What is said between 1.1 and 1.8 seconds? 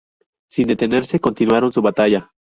continuaron